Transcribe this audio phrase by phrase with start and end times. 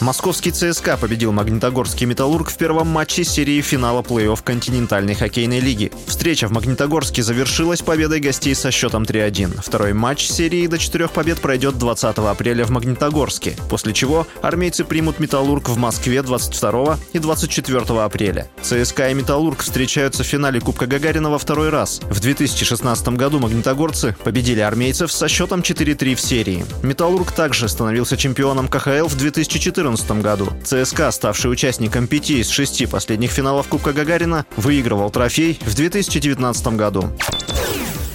[0.00, 5.92] Московский ЦСКА победил Магнитогорский «Металлург» в первом матче серии финала плей-офф континентальной хоккейной лиги.
[6.06, 9.60] Встреча в Магнитогорске завершилась победой гостей со счетом 3-1.
[9.60, 15.18] Второй матч серии до четырех побед пройдет 20 апреля в Магнитогорске, после чего армейцы примут
[15.18, 18.48] «Металлург» в Москве 22 и 24 апреля.
[18.62, 22.00] ЦСКА и «Металлург» встречаются в финале Кубка Гагарина во второй раз.
[22.08, 26.64] В 2016 году магнитогорцы победили армейцев со счетом 4-3 в серии.
[26.82, 30.48] «Металлург» также становился чемпионом КХЛ в 2014 2014 году.
[30.64, 37.10] ЦСКА, ставший участником пяти из шести последних финалов Кубка Гагарина, выигрывал трофей в 2019 году.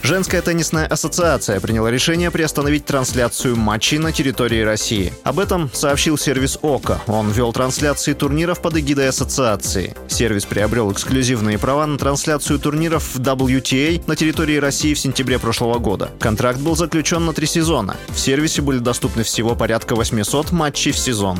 [0.06, 5.12] Женская теннисная ассоциация приняла решение приостановить трансляцию матчей на территории России.
[5.24, 7.02] Об этом сообщил сервис ОКО.
[7.08, 9.96] Он вел трансляции турниров под эгидой ассоциации.
[10.08, 15.80] Сервис приобрел эксклюзивные права на трансляцию турниров в WTA на территории России в сентябре прошлого
[15.80, 16.12] года.
[16.20, 17.98] Контракт был заключен на три сезона.
[18.10, 21.40] В сервисе были доступны всего порядка 800 матчей в сезон.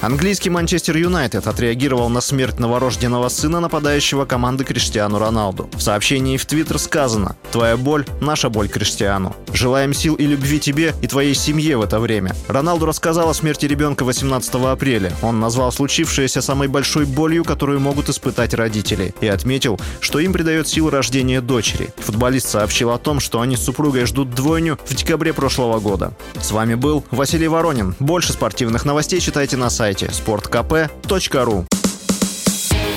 [0.00, 5.68] Английский Манчестер Юнайтед отреагировал на смерть новорожденного сына нападающего команды Криштиану Роналду.
[5.74, 9.34] В сообщении в Твиттер сказано «Твоя боль– наша боль, Криштиану.
[9.52, 12.36] Желаем сил и любви тебе и твоей семье в это время».
[12.46, 15.12] Роналду рассказал о смерти ребенка 18 апреля.
[15.20, 20.68] Он назвал случившееся самой большой болью, которую могут испытать родители, и отметил, что им придает
[20.68, 21.90] сил рождения дочери.
[21.96, 26.12] Футболист сообщил о том, что они с супругой ждут двойню в декабре прошлого года.
[26.40, 27.96] С вами был Василий Воронин.
[27.98, 31.64] Больше спортивных новостей читайте на сайте сайте sportkp.ru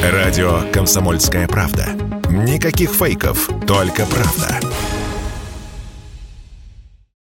[0.02, 1.86] Радио «Комсомольская правда».
[2.30, 4.60] Никаких фейков, только правда.